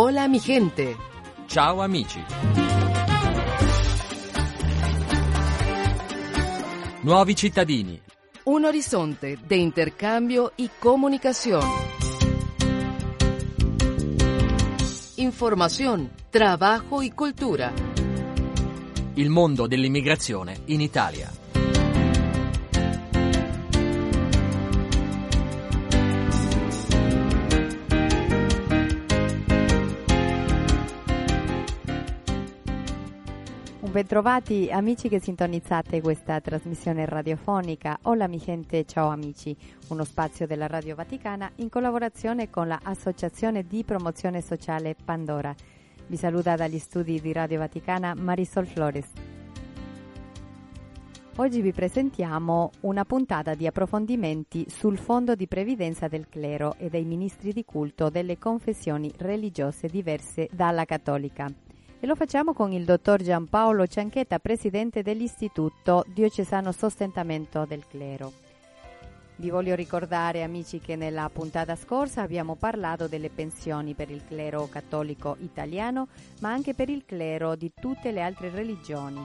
[0.00, 0.96] Hola mi gente.
[1.46, 2.22] Ciao amici.
[7.00, 8.00] Nuovi cittadini.
[8.44, 11.64] Un horizonte de intercambio y comunicación.
[15.16, 17.72] Información, trabajo y cultura.
[19.16, 21.28] Il mondo dell'immigrazione in Italia.
[33.90, 37.98] Bentrovati amici che sintonizzate questa trasmissione radiofonica.
[38.02, 39.56] Hola mi gente, ciao amici,
[39.88, 45.54] uno spazio della Radio Vaticana in collaborazione con l'Associazione di Promozione Sociale Pandora.
[46.06, 49.10] Vi saluta dagli studi di Radio Vaticana Marisol Flores.
[51.36, 57.04] Oggi vi presentiamo una puntata di approfondimenti sul fondo di previdenza del clero e dei
[57.04, 61.50] ministri di culto delle confessioni religiose diverse dalla cattolica.
[62.00, 68.32] E lo facciamo con il dottor Giampaolo Cianchetta, presidente dell'Istituto Diocesano Sostentamento del Clero.
[69.34, 74.68] Vi voglio ricordare, amici, che nella puntata scorsa abbiamo parlato delle pensioni per il clero
[74.68, 76.06] cattolico italiano,
[76.38, 79.20] ma anche per il clero di tutte le altre religioni.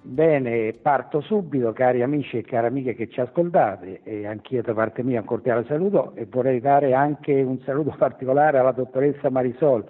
[0.04, 5.04] Bene, parto subito, cari amici e cari amiche che ci ascoltate, e anch'io da parte
[5.04, 9.86] mia un cordiale saluto e vorrei dare anche un saluto particolare alla dottoressa Marisol,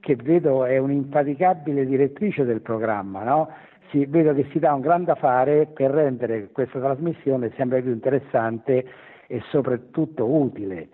[0.00, 3.48] che vedo è un'infaticabile direttrice del programma, no?
[3.92, 8.84] si, vedo che si dà un grande affare per rendere questa trasmissione sempre più interessante
[9.28, 10.88] e soprattutto utile.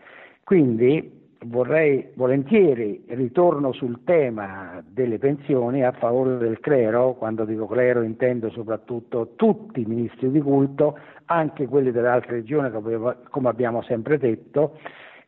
[0.45, 8.03] Quindi vorrei volentieri ritorno sul tema delle pensioni a favore del clero, quando dico clero
[8.03, 14.19] intendo soprattutto tutti i ministri di culto, anche quelli delle altre regioni come abbiamo sempre
[14.19, 14.79] detto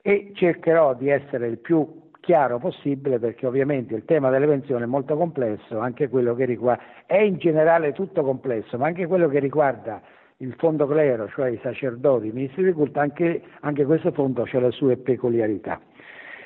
[0.03, 4.87] e cercherò di essere il più chiaro possibile perché ovviamente il tema delle pensioni è
[4.87, 9.39] molto complesso, anche quello che riguarda, è in generale tutto complesso, ma anche quello che
[9.39, 10.01] riguarda
[10.41, 14.59] il fondo clero, cioè i sacerdoti, i ministri di culto, anche, anche questo fondo ha
[14.61, 15.81] le sue peculiarità.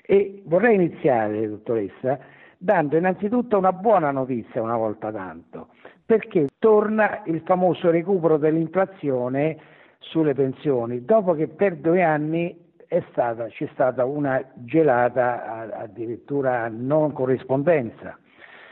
[0.03, 2.19] E vorrei iniziare, dottoressa,
[2.59, 5.69] dando innanzitutto una buona notizia una volta tanto,
[6.05, 9.57] perché torna il famoso recupero dell'inflazione
[9.99, 12.63] sulle pensioni, dopo che per due anni
[13.11, 18.17] stata, c'è stata una gelata addirittura non corrispondenza.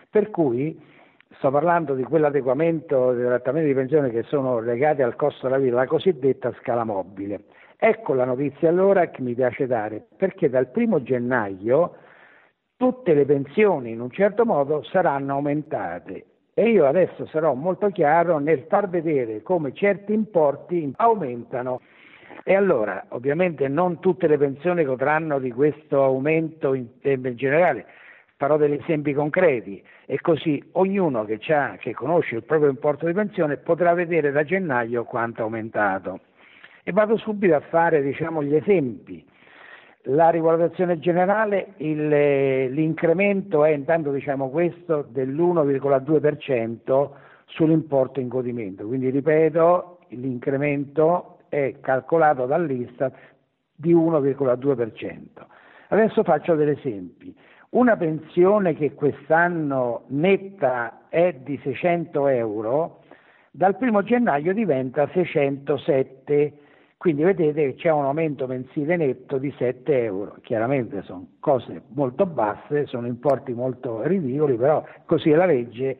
[0.09, 0.81] Per cui
[1.37, 5.77] sto parlando di quell'adeguamento dei trattamenti di pensione che sono legati al costo della vita,
[5.77, 7.45] la cosiddetta scala mobile.
[7.77, 11.97] Ecco la notizia allora che mi piace dare, perché dal primo gennaio
[12.77, 18.39] tutte le pensioni in un certo modo saranno aumentate e io adesso sarò molto chiaro
[18.39, 21.81] nel far vedere come certi importi aumentano.
[22.45, 27.85] E allora, ovviamente non tutte le pensioni godranno di questo aumento in termini generali,
[28.43, 33.59] farò degli esempi concreti e così ognuno che, che conosce il proprio importo di pensione
[33.59, 36.19] potrà vedere da gennaio quanto è aumentato.
[36.83, 39.25] E vado subito a fare diciamo, gli esempi.
[40.07, 47.11] La rivalutazione generale, il, l'incremento è intanto diciamo questo dell'1,2%
[47.45, 53.15] sull'importo in godimento, quindi ripeto l'incremento è calcolato dall'Istat
[53.77, 55.21] di 1,2%.
[55.91, 57.33] Adesso faccio degli esempi.
[57.73, 63.01] Una pensione che quest'anno netta è di 600 euro,
[63.51, 66.59] dal 1 gennaio diventa 607
[66.99, 70.37] quindi vedete che c'è un aumento mensile netto di 7 euro.
[70.43, 75.97] Chiaramente sono cose molto basse, sono importi molto ridicoli, però così è la legge.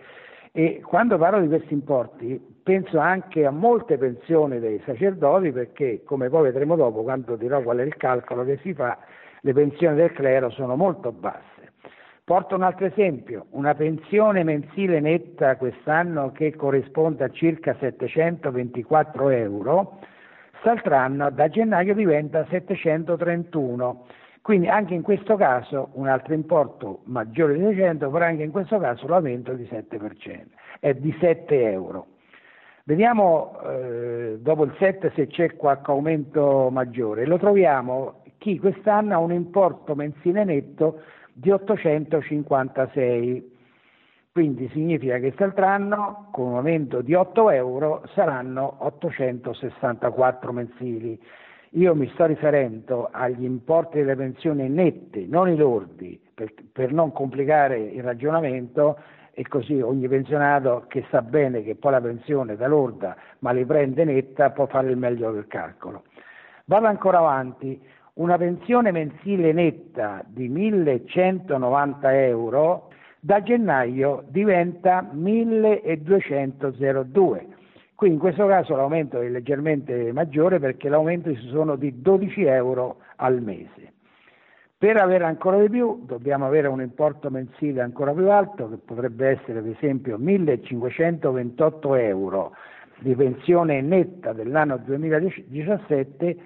[0.53, 6.29] E quando parlo di questi importi penso anche a molte pensioni dei sacerdoti perché, come
[6.29, 8.97] poi vedremo dopo, quando dirò qual è il calcolo che si fa,
[9.41, 11.52] le pensioni del clero sono molto basse.
[12.25, 19.99] Porto un altro esempio, una pensione mensile netta quest'anno che corrisponde a circa 724 euro,
[20.51, 24.07] quest'altro anno da gennaio diventa 731.
[24.41, 28.79] Quindi anche in questo caso un altro importo maggiore di 600, però anche in questo
[28.79, 30.45] caso l'aumento di 7%,
[30.79, 32.07] è di 7 euro.
[32.85, 37.27] Vediamo eh, dopo il 7 se c'è qualche aumento maggiore.
[37.27, 43.53] Lo troviamo chi quest'anno ha un importo mensile netto di 856
[44.33, 51.21] quindi significa che quest'altro con un aumento di 8 euro saranno 864 mensili.
[51.73, 57.13] Io mi sto riferendo agli importi delle pensioni nette, non i lordi, per, per non
[57.13, 58.99] complicare il ragionamento
[59.33, 63.67] e così ogni pensionato che sa bene che poi la pensione da lorda ma li
[63.67, 66.05] prende netta può fare il meglio del calcolo.
[66.65, 67.79] Vado ancora avanti,
[68.15, 77.47] una pensione mensile netta di 1190 euro da gennaio diventa 1202.
[77.95, 83.41] Qui in questo caso l'aumento è leggermente maggiore perché l'aumento sono di 12 euro al
[83.41, 83.93] mese.
[84.77, 89.29] Per avere ancora di più dobbiamo avere un importo mensile ancora più alto che potrebbe
[89.29, 92.57] essere ad esempio 1528 euro
[92.99, 96.37] di pensione netta dell'anno 2017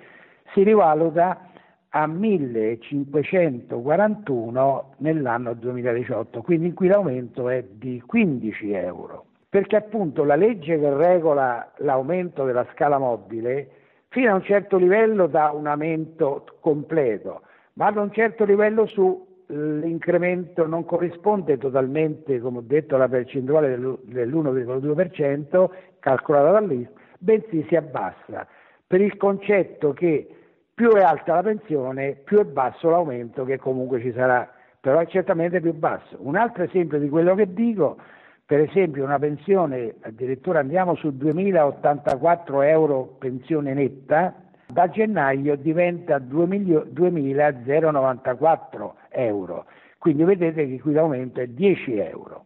[0.53, 1.53] si rivaluta
[1.91, 10.79] a 1541 nell'anno 2018, quindi qui l'aumento è di 15 euro, perché appunto la legge
[10.79, 13.71] che regola l'aumento della scala mobile
[14.09, 17.41] fino a un certo livello dà un aumento completo,
[17.75, 23.79] ma ad un certo livello su l'incremento non corrisponde totalmente, come ho detto, alla percentuale
[24.03, 25.69] dell'1,2%
[26.01, 28.47] calcolata dall'ISP, bensì si abbassa.
[28.87, 30.29] Per il concetto che
[30.77, 34.47] più è alta la pensione, più è basso l'aumento che comunque ci sarà,
[34.79, 36.19] però è certamente più basso.
[36.19, 37.97] Un altro esempio di quello che dico,
[38.45, 44.35] per esempio una pensione, addirittura andiamo su 2.084 euro pensione netta,
[44.67, 49.65] da gennaio diventa 2.094 euro,
[49.97, 52.45] quindi vedete che qui l'aumento è 10 euro.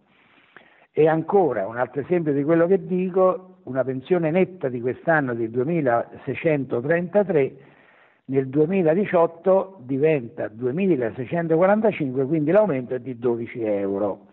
[0.92, 5.48] E ancora un altro esempio di quello che dico, una pensione netta di quest'anno di
[5.48, 7.69] 2.633
[8.30, 14.26] nel 2018 diventa 2.645, quindi l'aumento è di 12 euro.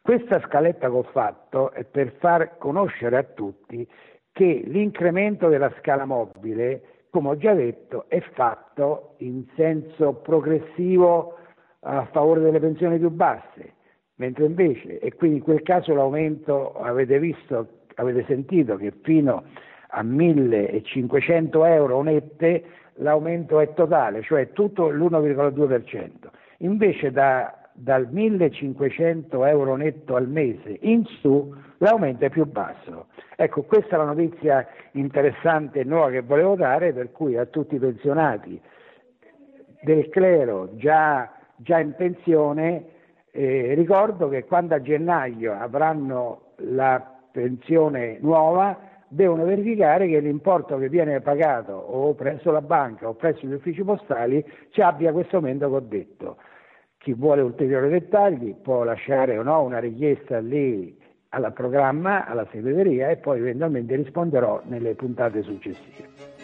[0.00, 3.86] Questa scaletta che ho fatto è per far conoscere a tutti
[4.30, 11.36] che l'incremento della scala mobile, come ho già detto, è fatto in senso progressivo
[11.80, 13.74] a favore delle pensioni più basse,
[14.16, 19.42] mentre invece, e quindi in quel caso l'aumento avete visto, avete sentito che fino
[19.88, 22.64] a 1.500 euro nette
[22.96, 26.10] l'aumento è totale, cioè tutto l'1,2%.
[26.58, 33.06] Invece da, dal 1.500 euro netto al mese in su l'aumento è più basso.
[33.36, 37.74] Ecco, questa è la notizia interessante e nuova che volevo dare, per cui a tutti
[37.74, 38.60] i pensionati
[39.82, 42.94] del clero già, già in pensione
[43.36, 48.78] eh, ricordo che quando a gennaio avranno la pensione nuova
[49.08, 53.82] devono verificare che l'importo che viene pagato o presso la banca o presso gli uffici
[53.82, 56.36] postali ci abbia questo aumento che ho detto.
[56.98, 60.96] Chi vuole ulteriori dettagli può lasciare o no una richiesta lì
[61.30, 66.35] al programma, alla segreteria e poi eventualmente risponderò nelle puntate successive.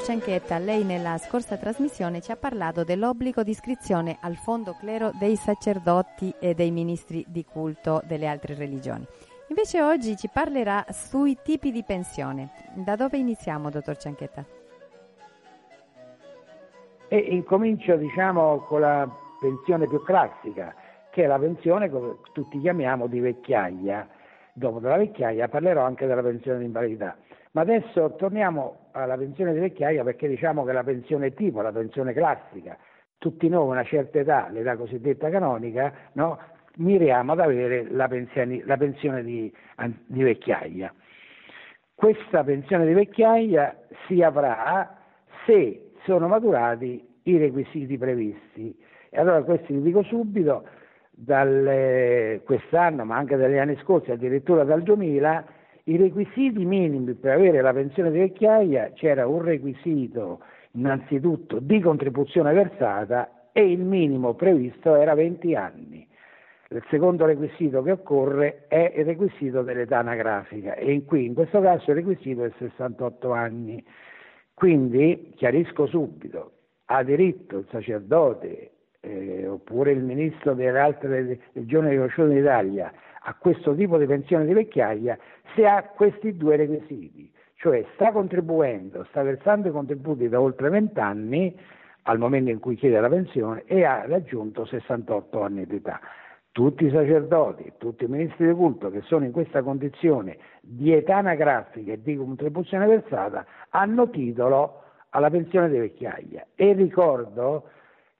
[0.00, 5.10] Dottor Cianchetta, lei nella scorsa trasmissione ci ha parlato dell'obbligo di iscrizione al fondo clero
[5.18, 9.06] dei sacerdoti e dei ministri di culto delle altre religioni.
[9.48, 12.50] Invece oggi ci parlerà sui tipi di pensione.
[12.72, 14.44] Da dove iniziamo, dottor Cianchetta?
[17.08, 19.06] E incomincio diciamo, con la
[19.38, 20.74] pensione più classica,
[21.10, 24.08] che è la pensione che tutti chiamiamo di vecchiaia.
[24.54, 27.16] Dopo della vecchiaia parlerò anche della pensione di invalidità.
[27.52, 32.12] Ma adesso torniamo alla pensione di vecchiaia perché diciamo che la pensione tipo, la pensione
[32.12, 32.78] classica,
[33.18, 36.38] tutti noi a una certa età, l'età cosiddetta canonica, no,
[36.76, 39.52] miriamo ad avere la, pensione, la pensione di,
[40.06, 40.94] di vecchiaia.
[41.94, 43.76] Questa pensione di vecchiaia
[44.06, 44.96] si avrà
[45.44, 48.74] se sono maturati i requisiti previsti
[49.10, 50.64] E allora questi vi dico subito,
[51.10, 55.44] dal, quest'anno, ma anche dagli anni scorsi, addirittura dal 2000,
[55.84, 60.40] i requisiti minimi per avere la pensione di vecchiaia c'era un requisito
[60.72, 66.06] innanzitutto di contribuzione versata e il minimo previsto era 20 anni.
[66.68, 71.90] Il secondo requisito che occorre è il requisito dell'età anagrafica e qui in questo caso
[71.90, 73.84] il requisito è 68 anni.
[74.54, 76.52] Quindi chiarisco subito,
[76.86, 78.70] ha diritto il sacerdote
[79.00, 84.46] eh, oppure il ministro delle altre regioni riconosciute in Italia a questo tipo di pensione
[84.46, 85.18] di vecchiaia
[85.54, 90.98] se ha questi due requisiti, cioè sta contribuendo, sta versando i contributi da oltre 20
[91.00, 91.54] anni
[92.04, 96.00] al momento in cui chiede la pensione e ha raggiunto 68 anni di età.
[96.52, 101.18] Tutti i sacerdoti, tutti i ministri di culto che sono in questa condizione di età
[101.18, 106.46] anagrafica e di contribuzione versata hanno titolo alla pensione di vecchiaia.
[106.54, 107.68] E ricordo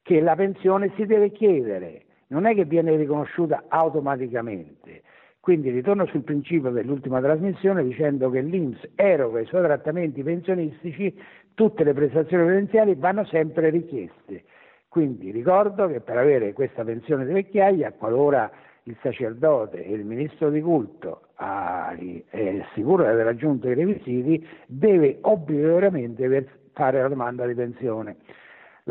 [0.03, 5.03] che la pensione si deve chiedere, non è che viene riconosciuta automaticamente.
[5.39, 11.17] Quindi ritorno sul principio dell'ultima trasmissione dicendo che l'Inps eroga i suoi trattamenti pensionistici,
[11.55, 14.45] tutte le prestazioni previdenziali vanno sempre richieste
[14.91, 18.51] quindi ricordo che per avere questa pensione di vecchiaia, qualora
[18.83, 25.19] il sacerdote e il ministro di culto è sicuro di aver raggiunto i requisiti, deve
[25.21, 28.17] obbligatoriamente fare la domanda di pensione.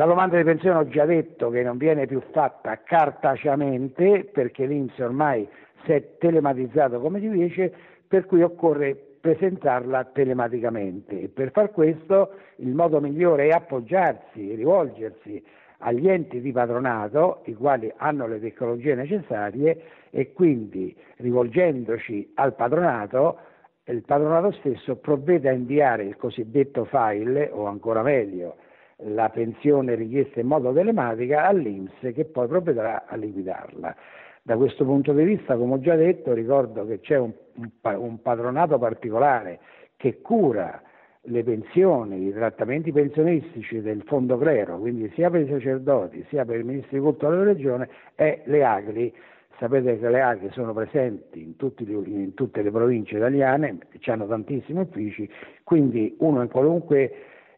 [0.00, 4.98] La domanda di pensione ho già detto che non viene più fatta cartaceamente perché l'Inps
[5.00, 5.46] ormai
[5.84, 7.70] si è telematizzato come si dice,
[8.08, 11.20] per cui occorre presentarla telematicamente.
[11.20, 15.44] E per far questo il modo migliore è appoggiarsi, rivolgersi
[15.80, 23.36] agli enti di patronato, i quali hanno le tecnologie necessarie e quindi rivolgendoci al patronato,
[23.84, 28.56] il patronato stesso provvede a inviare il cosiddetto file o ancora meglio
[29.04, 33.94] la pensione richiesta in modo telematica all'Inps che poi provvederà a liquidarla.
[34.42, 37.32] Da questo punto di vista, come ho già detto, ricordo che c'è un,
[37.82, 39.60] un, patronato particolare
[39.96, 40.82] che cura
[41.24, 46.58] le pensioni, i trattamenti pensionistici del fondo clero, quindi sia per i sacerdoti sia per
[46.58, 49.14] i ministri di culto della regione, è le AGLI.
[49.58, 54.80] Sapete che le AGLI sono presenti in, tutti, in tutte le province italiane, hanno tantissimi
[54.80, 55.28] uffici,
[55.64, 57.12] quindi uno in qualunque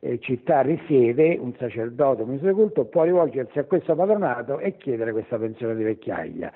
[0.04, 4.76] eh, città risiede, un sacerdote, un ministro di culto, può rivolgersi a questo patronato e
[4.76, 6.52] chiedere questa pensione di vecchiaia.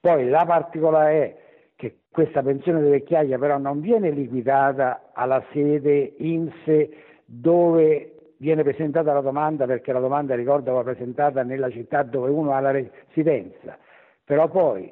[0.00, 1.36] Poi la particolare è
[1.76, 6.90] che questa pensione di vecchiaia però non viene liquidata alla sede INSE
[7.26, 12.52] dove viene presentata la domanda perché la domanda ricordo va presentata nella città dove uno
[12.52, 13.76] ha la residenza,
[14.24, 14.90] però poi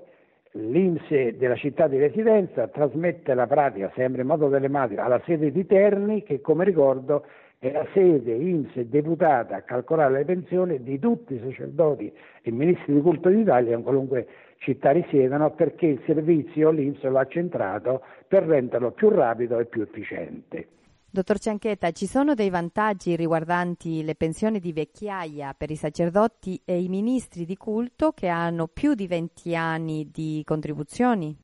[0.57, 5.67] l'INSE della città di residenza trasmette la pratica sempre in modo telematico alla sede di
[5.67, 7.25] Terni che come ricordo
[7.69, 12.93] è la sede INSE deputata a calcolare le pensioni di tutti i sacerdoti e ministri
[12.93, 14.27] di culto d'Italia in qualunque
[14.59, 19.81] città risiedono perché il servizio l'Inps lo ha centrato per renderlo più rapido e più
[19.81, 20.69] efficiente.
[21.11, 26.83] Dottor Cianchetta, ci sono dei vantaggi riguardanti le pensioni di vecchiaia per i sacerdoti e
[26.83, 31.39] i ministri di culto che hanno più di 20 anni di contribuzioni?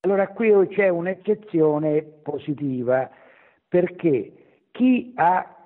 [0.00, 3.10] Allora qui c'è un'eccezione positiva
[3.68, 4.32] perché
[4.70, 5.57] chi ha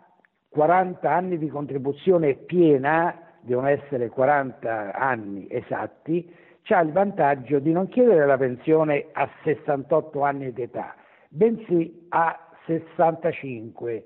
[0.53, 6.31] 40 anni di contribuzione piena, devono essere 40 anni esatti,
[6.69, 10.95] ha il vantaggio di non chiedere la pensione a 68 anni di età,
[11.29, 14.05] bensì a 65.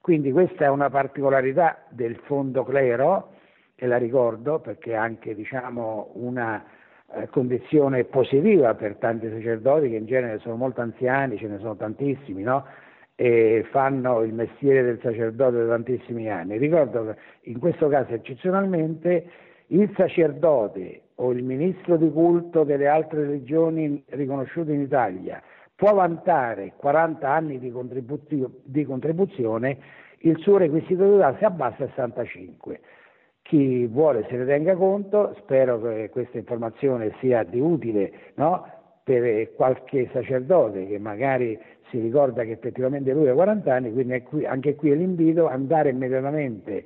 [0.00, 3.32] Quindi questa è una particolarità del fondo clero,
[3.76, 6.64] e la ricordo perché è anche diciamo, una
[7.14, 11.76] eh, condizione positiva per tanti sacerdoti che in genere sono molto anziani, ce ne sono
[11.76, 12.64] tantissimi, no?
[13.22, 16.58] E fanno il mestiere del sacerdote da tantissimi anni.
[16.58, 17.14] Ricordo che
[17.50, 19.26] in questo caso eccezionalmente
[19.68, 25.40] il sacerdote o il ministro di culto delle altre religioni riconosciute in Italia
[25.76, 27.72] può vantare 40 anni di,
[28.64, 29.78] di contribuzione,
[30.18, 32.80] il suo requisito età si abbassa a 65.
[33.42, 38.66] Chi vuole se ne tenga conto, spero che questa informazione sia di utile no?
[39.04, 41.58] per qualche sacerdote che magari
[41.92, 45.90] si ricorda che effettivamente lui ha 40 anni, quindi qui, anche qui è l'invito andare
[45.90, 46.84] immediatamente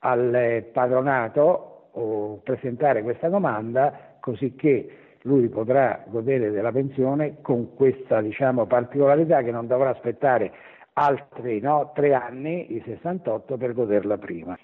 [0.00, 4.90] al patronato o presentare questa domanda così che
[5.22, 10.52] lui potrà godere della pensione con questa diciamo, particolarità che non dovrà aspettare
[10.94, 14.58] altri no, tre anni, i 68, per goderla prima.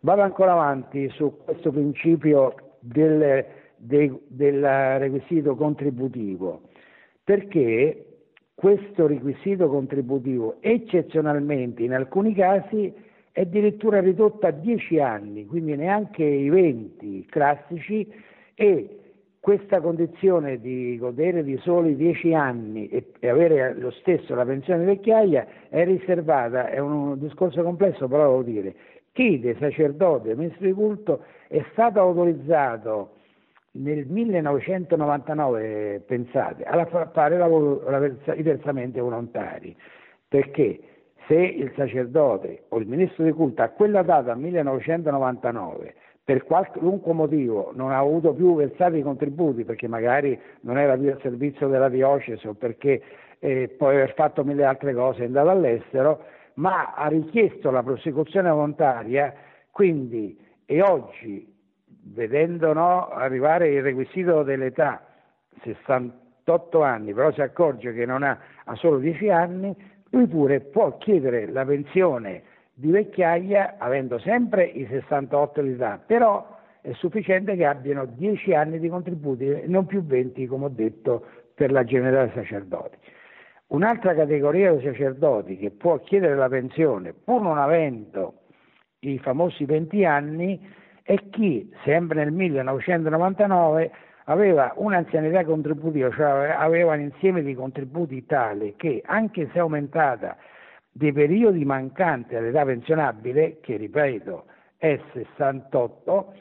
[0.00, 3.44] Vado ancora avanti su questo principio del,
[3.76, 6.62] del, del requisito contributivo,
[7.22, 8.09] perché
[8.60, 12.92] questo requisito contributivo eccezionalmente in alcuni casi
[13.32, 18.06] è addirittura ridotta a 10 anni, quindi neanche i 20 classici
[18.54, 18.98] e
[19.40, 24.80] questa condizione di godere di soli 10 anni e, e, avere lo stesso la pensione
[24.80, 28.74] di vecchiaia è riservata, è un discorso complesso, però devo dire,
[29.12, 33.12] chi dei sacerdoti e ministri di culto è stato autorizzato
[33.72, 37.36] nel 1999, pensate, a fare
[38.36, 39.76] i versamenti volontari,
[40.26, 40.80] perché
[41.28, 47.70] se il sacerdote o il ministro di culto a quella data, 1999, per qualunque motivo
[47.74, 51.88] non ha avuto più versati i contributi, perché magari non era più al servizio della
[51.88, 53.00] diocesi o perché
[53.38, 56.24] eh, può aver fatto mille altre cose, è andato all'estero,
[56.54, 59.32] ma ha richiesto la prosecuzione volontaria,
[59.70, 60.36] quindi
[60.66, 61.58] e oggi
[62.12, 65.04] vedendo no, arrivare il requisito dell'età
[65.62, 69.74] 68 anni, però si accorge che non ha, ha solo 10 anni,
[70.10, 76.58] lui pure può chiedere la pensione di vecchiaia avendo sempre i 68 di età, però
[76.80, 81.24] è sufficiente che abbiano 10 anni di contributi non più 20, come ho detto,
[81.54, 82.96] per la generale sacerdoti.
[83.68, 88.38] Un'altra categoria di sacerdoti che può chiedere la pensione pur non avendo
[89.00, 90.78] i famosi 20 anni
[91.10, 93.90] è chi, sempre nel 1999,
[94.26, 100.36] aveva un'anzianità contributiva, cioè aveva un insieme di contributi tale che, anche se aumentata
[100.92, 104.44] dei periodi mancanti all'età pensionabile, che ripeto
[104.76, 106.34] è 68,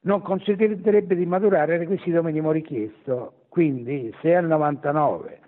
[0.00, 3.44] non consentirebbe di maturare il requisito minimo richiesto.
[3.48, 5.38] Quindi se al 99,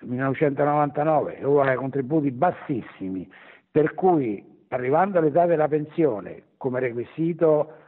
[0.00, 3.30] 1999 aveva contributi bassissimi,
[3.70, 7.84] per cui arrivando all'età della pensione come requisito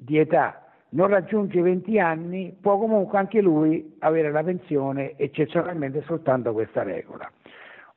[0.00, 6.02] di età non raggiunge i 20 anni, può comunque anche lui avere la pensione eccezionalmente
[6.02, 7.30] soltanto questa regola.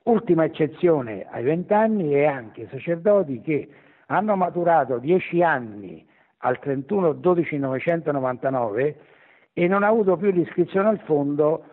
[0.03, 3.67] Ultima eccezione ai 20 anni è anche i sacerdoti che
[4.07, 6.05] hanno maturato 10 anni
[6.39, 8.97] al 31 12 1999
[9.53, 11.65] e non ha avuto più l'iscrizione al fondo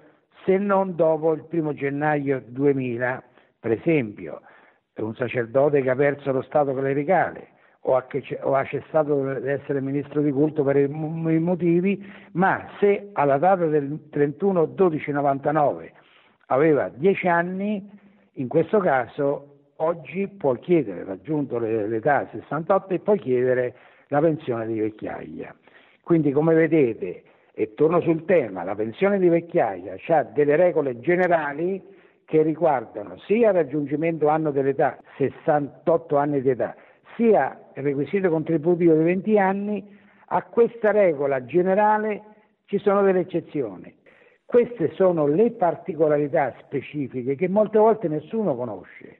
[0.44, 3.22] se non dopo il 1 gennaio 2000,
[3.58, 4.40] per esempio
[5.00, 7.48] un sacerdote che ha perso lo stato clericale
[7.82, 8.06] o ha,
[8.42, 13.66] o ha cessato di essere ministro di culto per i motivi, ma se alla data
[13.66, 15.92] del 31 12 99
[16.46, 17.88] aveva 10 anni,
[18.34, 23.74] in questo caso oggi può chiedere, raggiunto l'età 68, e può chiedere
[24.08, 25.54] la pensione di vecchiaia.
[26.02, 31.82] Quindi come vedete, e torno sul tema, la pensione di vecchiaia ha delle regole generali
[32.24, 36.74] che riguardano sia il raggiungimento anno dell'età, 68 anni di età,
[37.20, 42.22] sia il requisito contributivo di 20 anni, a questa regola generale
[42.64, 43.94] ci sono delle eccezioni.
[44.46, 49.18] Queste sono le particolarità specifiche che molte volte nessuno conosce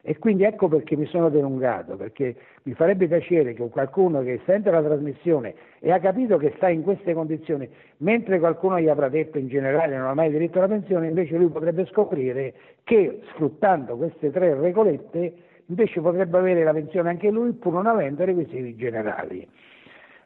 [0.00, 4.70] e quindi ecco perché mi sono delungato, perché mi farebbe piacere che qualcuno che sente
[4.70, 9.38] la trasmissione e ha capito che sta in queste condizioni, mentre qualcuno gli avrà detto
[9.38, 14.30] in generale non ha mai diritto alla pensione, invece lui potrebbe scoprire che sfruttando queste
[14.30, 19.48] tre regolette invece potrebbe avere la pensione anche lui pur non avendo requisiti generali.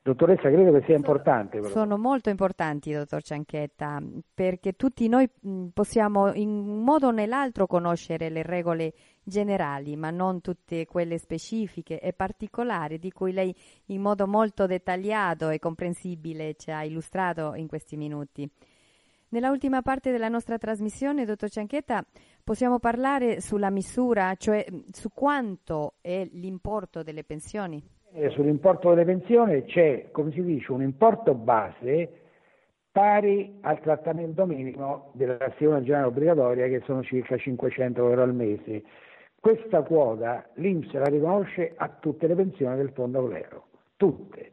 [0.07, 1.59] Dottoressa, credo che sia importante.
[1.59, 1.69] Però.
[1.69, 4.01] Sono molto importanti, dottor Cianchetta,
[4.33, 5.29] perché tutti noi
[5.73, 8.93] possiamo in un modo o nell'altro conoscere le regole
[9.25, 13.53] generali, ma non tutte quelle specifiche e particolari di cui lei
[13.87, 18.49] in modo molto dettagliato e comprensibile ci ha illustrato in questi minuti.
[19.37, 22.03] Nella ultima parte della nostra trasmissione, dottor Cianchetta,
[22.43, 27.87] possiamo parlare sulla misura, cioè su quanto è l'importo delle pensioni?
[28.15, 32.23] Eh, sull'importo delle pensioni c'è, come si dice, un importo base
[32.91, 38.85] pari al trattamento minimo della azione generale obbligatoria che sono circa 500 euro al mese.
[39.39, 44.53] Questa quota l'Inps la riconosce a tutte le pensioni del fondo Clero, tutte,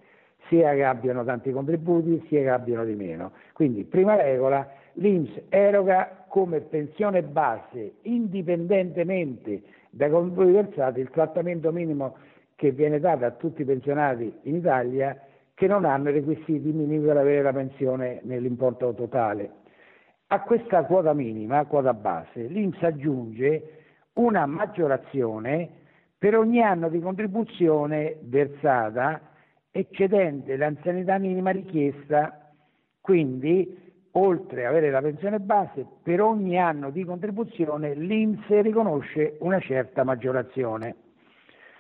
[0.54, 3.32] sia che abbiano tanti contributi sia che abbiano di meno.
[3.54, 12.18] Quindi, prima regola, l'Inps eroga come pensione base, indipendentemente dai contributi versati, il trattamento minimo
[12.56, 15.20] che viene data a tutti i pensionati in Italia
[15.56, 19.50] che non hanno i requisiti minimi per avere la pensione nell'importo totale.
[20.28, 23.82] A questa quota minima, quota base, l'Inps aggiunge
[24.14, 25.70] una maggiorazione
[26.18, 29.33] per ogni anno di contribuzione versata
[29.76, 32.52] eccedente l'anzianità minima richiesta,
[33.02, 33.82] quindi
[34.12, 40.04] oltre ad avere la pensione base, per ogni anno di contribuzione l'Inps riconosce una certa
[40.04, 40.96] maggiorazione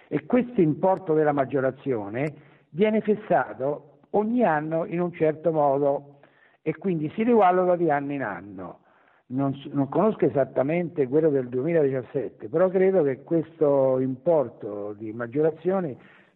[0.07, 2.33] e questo importo della maggiorazione
[2.69, 6.19] viene fissato ogni anno in un certo modo
[6.63, 8.79] e quindi si rivaluta di anno in anno.
[9.27, 15.95] non, non, conosco esattamente quello del 2017, però credo che questo importo di maggiorazioni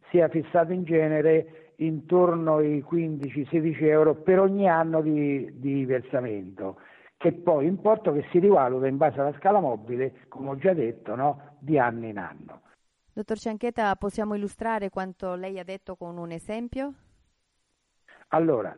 [0.09, 6.79] sia fissato in genere intorno ai 15-16 euro per ogni anno di, di versamento,
[7.17, 11.15] che poi importo che si rivaluta in base alla scala mobile, come ho già detto,
[11.15, 11.55] no?
[11.59, 12.61] di anno in anno.
[13.13, 16.93] Dottor Cianchetta, possiamo illustrare quanto lei ha detto con un esempio?
[18.29, 18.75] Allora,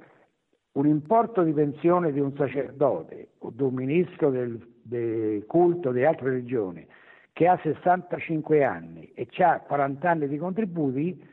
[0.74, 6.06] un importo di pensione di un sacerdote o di un ministro del, del culto di
[6.06, 6.88] altre religioni
[7.40, 11.26] che ha 65 anni e ha 40 anni di contributi,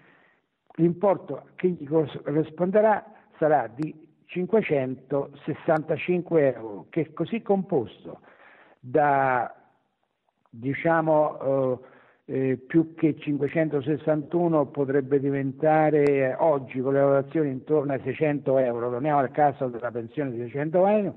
[0.77, 3.05] l'importo che gli corrisponderà
[3.39, 3.93] sarà di
[4.27, 8.21] 565 euro, che è così composto
[8.79, 9.53] da
[10.49, 11.81] diciamo
[12.25, 18.59] eh, eh, più che 561 potrebbe diventare eh, oggi con le valutazioni intorno ai 600
[18.59, 21.17] euro, torniamo al caso della pensione di 600 euro,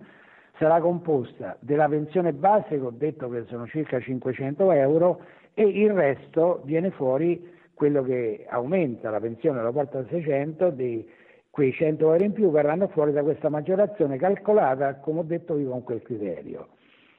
[0.60, 5.22] sarà composta della pensione base che ho detto che sono circa 500 euro
[5.54, 11.08] e il resto viene fuori quello che aumenta la pensione la porta a 600 di
[11.50, 15.72] quei 100 euro in più verranno fuori da questa maggiorazione calcolata, come ho detto io,
[15.72, 16.68] con quel criterio.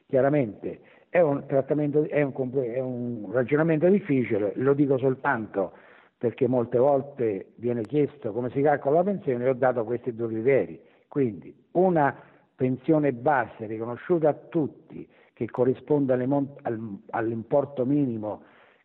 [0.07, 5.72] Chiaramente è un, è un, è un ragionamento difficile, lo dico soltanto
[6.16, 10.29] perché molte volte viene chiesto come si calcola la pensione e ho dato questi due
[10.29, 10.79] criteri.
[11.09, 12.14] Quindi una
[12.61, 16.12] pensione base riconosciuta a tutti che corrisponde
[17.09, 18.42] all'importo minimo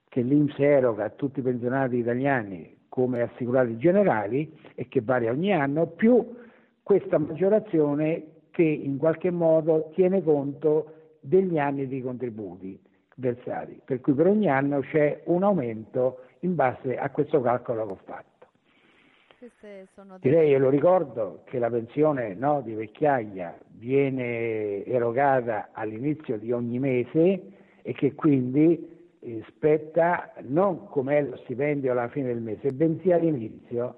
[0.08, 5.52] che l'Inps eroga a tutti i pensionati italiani come assicurati generali e che varia ogni
[5.52, 6.26] anno, più
[6.84, 12.80] questa maggiorazione che in qualche modo tiene conto degli anni di contributi
[13.16, 17.92] versati, per cui per ogni anno c'è un aumento in base a questo calcolo che
[17.92, 18.35] ho fatto.
[20.20, 26.80] Direi, e lo ricordo, che la pensione no, di vecchiaia viene erogata all'inizio di ogni
[26.80, 27.42] mese
[27.82, 33.98] e che quindi eh, spetta non come lo stipendio alla fine del mese, bensì all'inizio,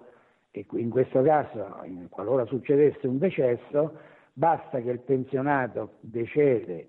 [0.52, 3.98] e in questo caso, in, qualora succedesse un decesso,
[4.34, 6.88] basta che il pensionato decede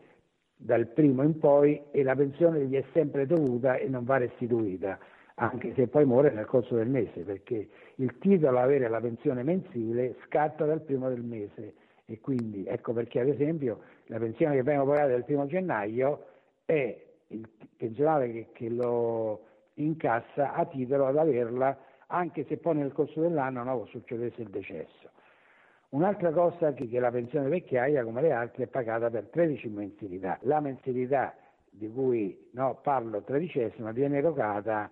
[0.57, 4.99] dal primo in poi e la pensione gli è sempre dovuta e non va restituita,
[5.41, 10.17] anche se poi muore nel corso del mese, perché il titolo avere la pensione mensile
[10.25, 11.75] scatta dal primo del mese
[12.07, 16.25] e quindi ecco perché ad esempio la pensione che vengono pagata il primo gennaio
[16.65, 19.43] è il pensionato che, che lo
[19.75, 25.11] incassa ha titolo ad averla anche se poi nel corso dell'anno no, succedesse il decesso.
[25.91, 30.39] Un'altra cosa è che la pensione vecchiaia, come le altre, è pagata per 13 mensilità.
[30.43, 31.35] La mensilità
[31.71, 34.91] di cui no, parlo tredicesima viene erogata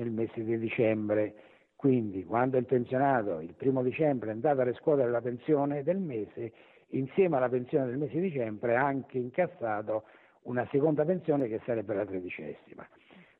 [0.00, 1.34] nel mese di dicembre,
[1.76, 6.52] quindi quando il pensionato il primo dicembre è andato a riscuotere la pensione del mese,
[6.88, 10.04] insieme alla pensione del mese di dicembre ha anche incassato
[10.42, 12.86] una seconda pensione che sarebbe la tredicesima.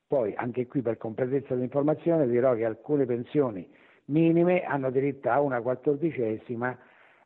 [0.06, 3.66] Poi anche qui per completezza di informazione dirò che alcune pensioni
[4.06, 6.76] minime hanno diritto a una quattordicesima,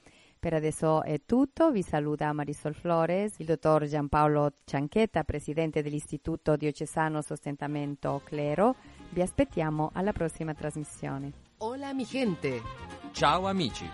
[0.45, 7.23] Per adesso è tutto, vi saluta Marisol Flores, il dottor Giampaolo Cianchetta, presidente dell'Istituto Diocesano
[7.23, 8.75] Sostentamento Clero.
[9.09, 11.33] Vi aspettiamo alla prossima trasmissione.
[11.61, 12.61] Hola mi gente!
[13.13, 13.89] Ciao amici!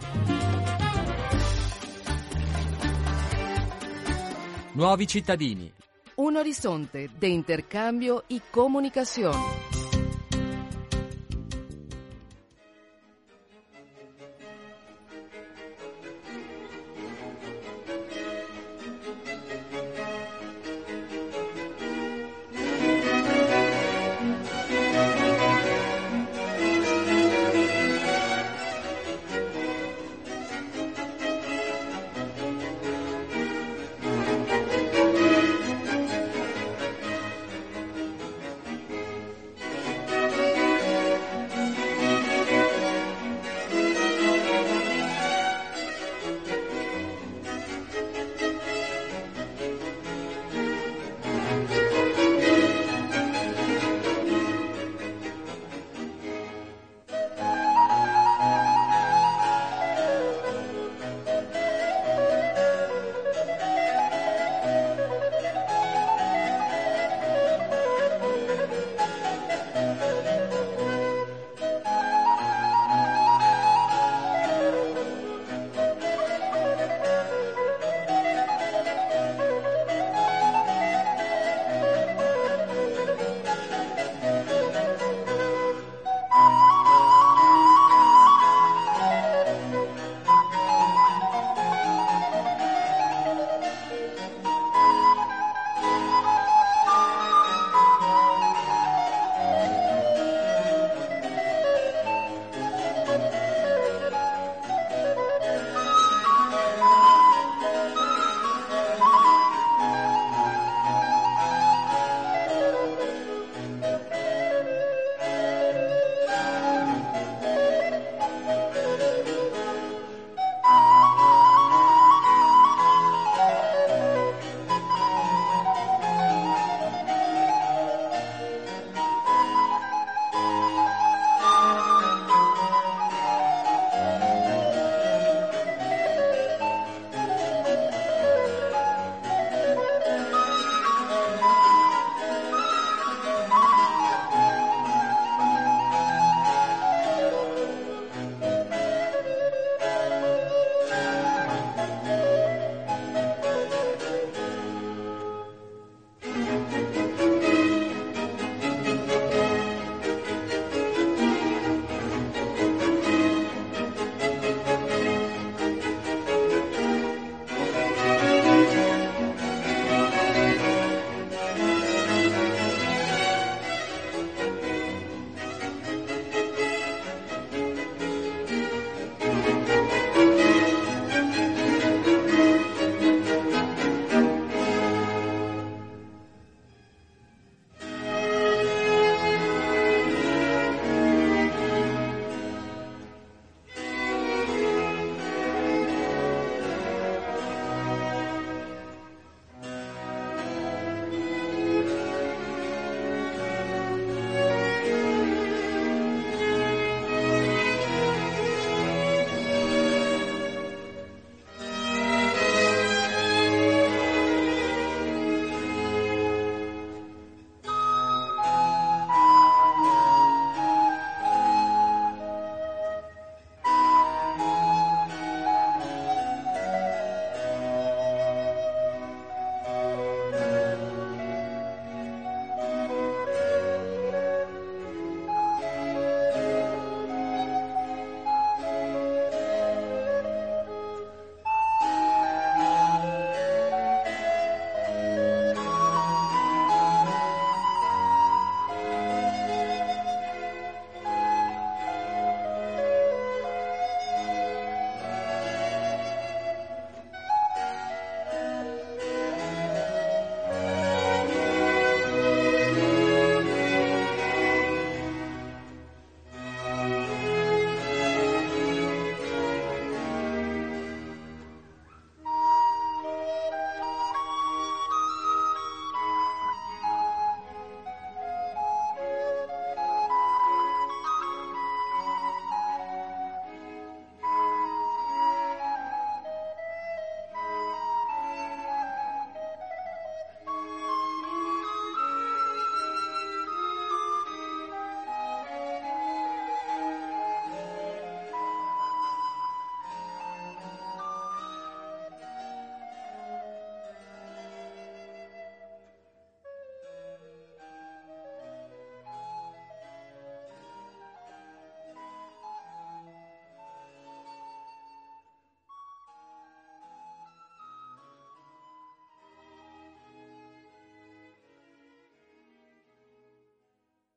[4.72, 5.72] Nuovi cittadini.
[6.16, 9.79] Un horizonte de intercambio y comunicación.